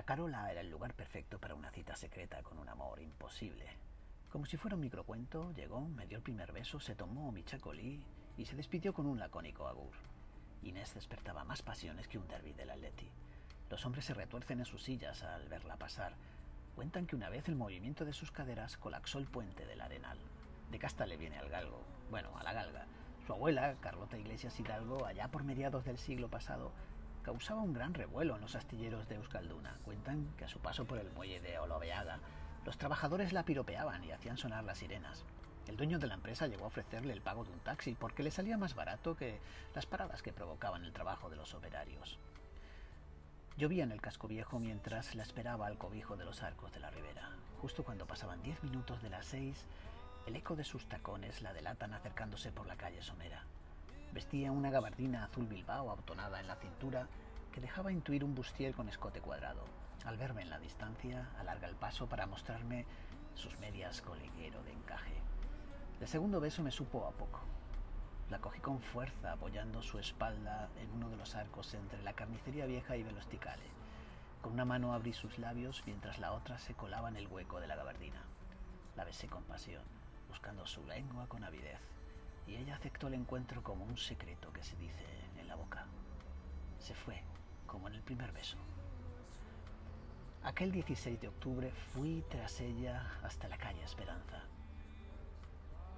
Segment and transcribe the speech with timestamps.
[0.00, 3.66] La Carola era el lugar perfecto para una cita secreta con un amor imposible.
[4.30, 8.02] Como si fuera un microcuento, llegó, me dio el primer beso, se tomó mi chacolí
[8.38, 9.92] y se despidió con un lacónico agur.
[10.62, 13.10] Inés despertaba más pasiones que un derby del Atleti.
[13.68, 16.14] Los hombres se retuercen en sus sillas al verla pasar.
[16.76, 20.16] Cuentan que una vez el movimiento de sus caderas colapsó el puente del Arenal.
[20.70, 22.86] De casta le viene al galgo, bueno, a la galga.
[23.26, 26.72] Su abuela, Carlota Iglesias Hidalgo, allá por mediados del siglo pasado,
[27.30, 29.78] causaba un gran revuelo en los astilleros de Euskalduna.
[29.84, 32.18] Cuentan que a su paso por el muelle de Oloveaga,
[32.64, 35.24] los trabajadores la piropeaban y hacían sonar las sirenas.
[35.68, 38.32] El dueño de la empresa llegó a ofrecerle el pago de un taxi porque le
[38.32, 39.38] salía más barato que
[39.76, 42.18] las paradas que provocaban el trabajo de los operarios.
[43.56, 46.90] Llovía en el casco viejo mientras la esperaba al cobijo de los arcos de la
[46.90, 47.30] ribera.
[47.60, 49.66] Justo cuando pasaban diez minutos de las seis,
[50.26, 53.44] el eco de sus tacones la delatan acercándose por la calle Somera.
[54.12, 57.06] Vestía una gabardina azul Bilbao abotonada en la cintura
[57.52, 59.64] que dejaba intuir un bustier con escote cuadrado.
[60.04, 62.86] Al verme en la distancia, alarga el paso para mostrarme
[63.34, 65.14] sus medias coliguero de encaje.
[66.00, 67.38] El segundo beso me supo a poco.
[68.30, 72.66] La cogí con fuerza apoyando su espalda en uno de los arcos entre la carnicería
[72.66, 73.70] vieja y Velosticale.
[74.42, 77.68] Con una mano abrí sus labios mientras la otra se colaba en el hueco de
[77.68, 78.24] la gabardina.
[78.96, 79.84] La besé con pasión,
[80.28, 81.99] buscando su lengua con avidez
[82.50, 85.06] y ella aceptó el encuentro como un secreto que se dice
[85.38, 85.86] en la boca.
[86.80, 87.22] Se fue,
[87.66, 88.56] como en el primer beso.
[90.42, 94.42] Aquel 16 de octubre fui tras ella hasta la calle Esperanza.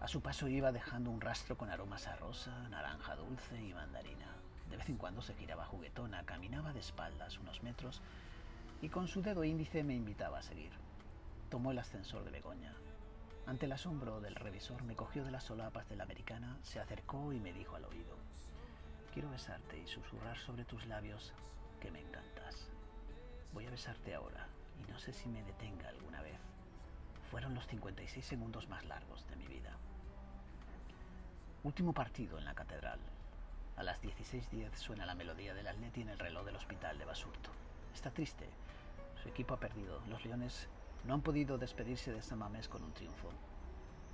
[0.00, 4.36] A su paso iba dejando un rastro con aromas a rosa, naranja dulce y mandarina.
[4.68, 8.02] De vez en cuando se giraba juguetona, caminaba de espaldas unos metros
[8.82, 10.72] y con su dedo índice me invitaba a seguir.
[11.50, 12.74] Tomó el ascensor de Begoña,
[13.46, 17.32] ante el asombro del revisor me cogió de las solapas de la americana, se acercó
[17.32, 18.16] y me dijo al oído,
[19.12, 21.34] quiero besarte y susurrar sobre tus labios
[21.80, 22.70] que me encantas.
[23.52, 24.46] Voy a besarte ahora
[24.78, 26.38] y no sé si me detenga alguna vez.
[27.30, 29.76] Fueron los 56 segundos más largos de mi vida.
[31.64, 33.00] Último partido en la catedral.
[33.76, 37.50] A las 16.10 suena la melodía del Atleti en el reloj del hospital de Basurto.
[37.94, 38.48] Está triste.
[39.22, 40.00] Su equipo ha perdido.
[40.08, 40.68] Los Leones
[41.04, 43.28] no han podido despedirse de Samamés con un triunfo.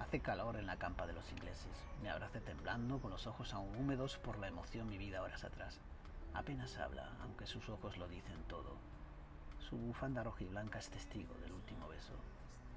[0.00, 1.72] Hace calor en la campa de los ingleses.
[2.02, 5.80] Me abrace temblando, con los ojos aún húmedos por la emoción vivida horas atrás.
[6.34, 8.76] Apenas habla, aunque sus ojos lo dicen todo.
[9.60, 12.12] Su bufanda roja y blanca es testigo del último beso.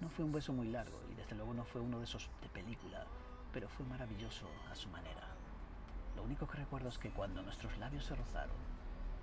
[0.00, 2.48] No fue un beso muy largo y desde luego no fue uno de esos de
[2.50, 3.04] película,
[3.52, 5.26] pero fue maravilloso a su manera.
[6.14, 8.56] Lo único que recuerdo es que cuando nuestros labios se rozaron,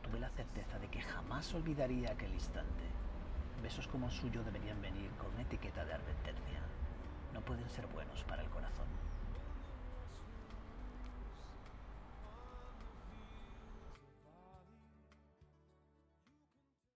[0.02, 3.05] tuve la certeza de que jamás olvidaría aquel instante
[3.62, 6.60] Besos como el suyo deberían venir con una etiqueta de advertencia.
[7.34, 8.86] No pueden ser buenos para el corazón.